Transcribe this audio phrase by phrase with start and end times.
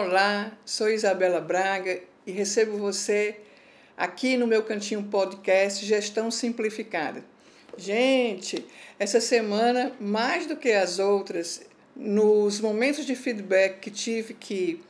[0.00, 3.34] Olá, sou Isabela Braga e recebo você
[3.96, 7.24] aqui no meu cantinho podcast Gestão Simplificada.
[7.76, 8.64] Gente,
[8.96, 11.62] essa semana, mais do que as outras,
[11.96, 14.80] nos momentos de feedback que tive que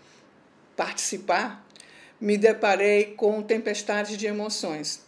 [0.77, 1.67] participar,
[2.21, 5.01] me deparei com tempestades de emoções.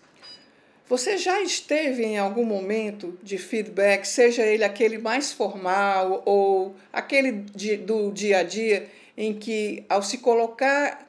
[0.88, 7.32] Você já esteve em algum momento de feedback, seja ele aquele mais formal ou aquele
[7.54, 8.88] de, do dia a dia,
[9.20, 11.06] em que, ao se colocar,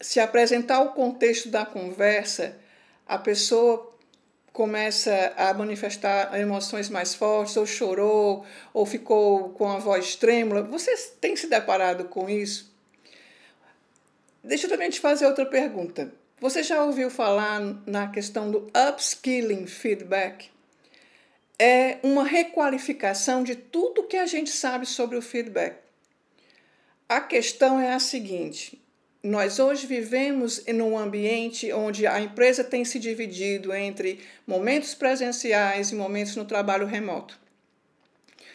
[0.00, 2.56] se apresentar o contexto da conversa,
[3.04, 3.92] a pessoa
[4.52, 10.62] começa a manifestar emoções mais fortes, ou chorou, ou ficou com a voz trêmula.
[10.62, 12.72] Você tem se deparado com isso?
[14.44, 16.12] Deixa eu também te fazer outra pergunta.
[16.40, 20.52] Você já ouviu falar na questão do upskilling feedback?
[21.58, 25.83] É uma requalificação de tudo que a gente sabe sobre o feedback.
[27.08, 28.82] A questão é a seguinte:
[29.22, 35.90] nós hoje vivemos em um ambiente onde a empresa tem se dividido entre momentos presenciais
[35.90, 37.38] e momentos no trabalho remoto.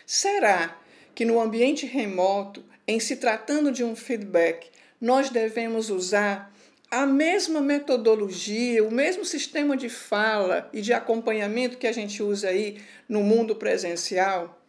[0.06, 0.78] Será
[1.14, 6.52] que no ambiente remoto, em se tratando de um feedback, nós devemos usar
[6.89, 12.50] a mesma metodologia, o mesmo sistema de fala e de acompanhamento que a gente usa
[12.50, 14.59] aí no mundo presencial?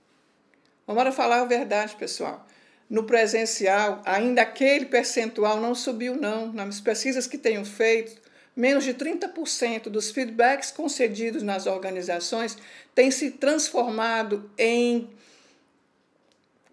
[0.87, 2.47] Vamos falar a verdade, pessoal.
[2.91, 6.53] No presencial, ainda aquele percentual não subiu, não.
[6.53, 8.21] Nas pesquisas que tenho feito,
[8.57, 12.59] menos de 30% dos feedbacks concedidos nas organizações
[12.93, 15.09] têm se transformado em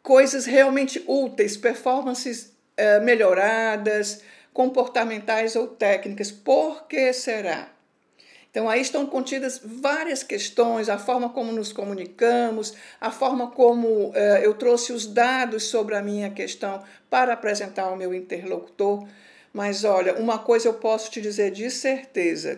[0.02, 6.32] coisas realmente úteis, performances eh, melhoradas, comportamentais ou técnicas.
[6.32, 7.77] Por que será?
[8.58, 14.16] Então, aí estão contidas várias questões, a forma como nos comunicamos, a forma como uh,
[14.42, 19.08] eu trouxe os dados sobre a minha questão para apresentar ao meu interlocutor.
[19.54, 22.58] Mas olha, uma coisa eu posso te dizer de certeza: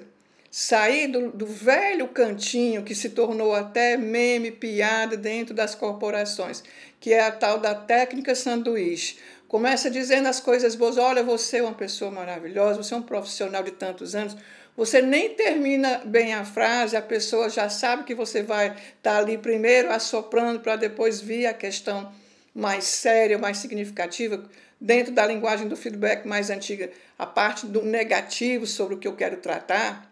[0.50, 6.64] sair do, do velho cantinho que se tornou até meme, piada dentro das corporações,
[6.98, 9.18] que é a tal da técnica sanduíche.
[9.50, 13.62] Começa dizendo as coisas boas: olha, você é uma pessoa maravilhosa, você é um profissional
[13.62, 14.38] de tantos anos
[14.80, 19.18] você nem termina bem a frase, a pessoa já sabe que você vai estar tá
[19.18, 22.10] ali primeiro assoprando para depois vir a questão
[22.56, 24.42] mais séria, mais significativa,
[24.80, 29.18] dentro da linguagem do feedback mais antiga, a parte do negativo sobre o que eu
[29.18, 30.10] quero tratar.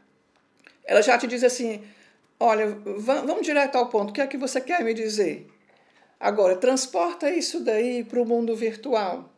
[0.84, 1.82] Ela já te diz assim:
[2.38, 5.48] olha, vamos direto ao ponto, o que é que você quer me dizer?
[6.20, 9.34] Agora, transporta isso daí para o mundo virtual,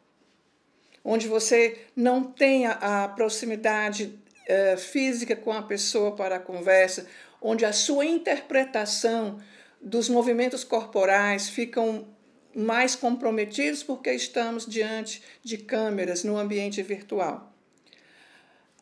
[1.03, 4.17] onde você não tem a proximidade
[4.47, 7.05] eh, física com a pessoa para a conversa,
[7.41, 9.39] onde a sua interpretação
[9.81, 12.07] dos movimentos corporais ficam
[12.55, 17.53] mais comprometidos porque estamos diante de câmeras no ambiente virtual.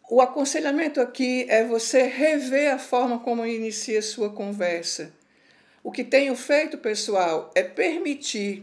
[0.10, 5.12] O aconselhamento aqui é você rever a forma como inicia sua conversa.
[5.88, 8.62] O que tenho feito, pessoal, é permitir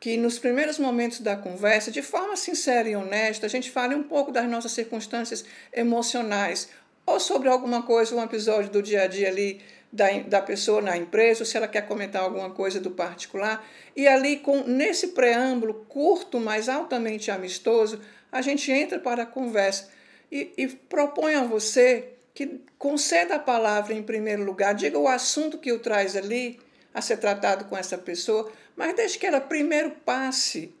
[0.00, 4.02] que nos primeiros momentos da conversa, de forma sincera e honesta, a gente fale um
[4.02, 6.68] pouco das nossas circunstâncias emocionais,
[7.06, 9.60] ou sobre alguma coisa, um episódio do dia a dia ali
[9.92, 13.64] da, da pessoa na empresa, ou se ela quer comentar alguma coisa do particular.
[13.94, 18.00] E ali, com nesse preâmbulo curto, mas altamente amistoso,
[18.32, 19.90] a gente entra para a conversa
[20.28, 25.56] e, e propõe a você que conceda a palavra em primeiro lugar, diga o assunto
[25.56, 26.58] que o traz ali
[26.94, 30.72] a ser tratado com essa pessoa, mas deixe que ela primeiro passe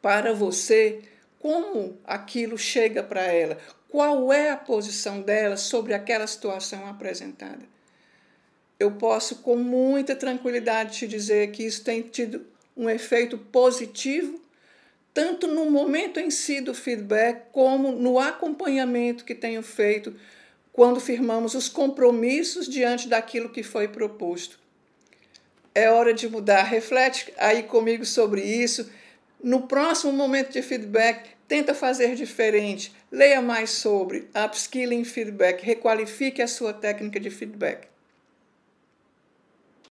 [0.00, 1.02] para você
[1.38, 3.58] como aquilo chega para ela,
[3.90, 7.60] qual é a posição dela sobre aquela situação apresentada.
[8.78, 14.40] Eu posso com muita tranquilidade te dizer que isso tem tido um efeito positivo,
[15.12, 20.14] tanto no momento em si do feedback, como no acompanhamento que tenho feito
[20.72, 24.60] quando firmamos os compromissos diante daquilo que foi proposto
[25.74, 26.62] é hora de mudar.
[26.62, 28.90] Reflete aí comigo sobre isso.
[29.42, 32.94] No próximo momento de feedback, tenta fazer diferente.
[33.10, 37.88] Leia mais sobre upskilling feedback, requalifique a sua técnica de feedback.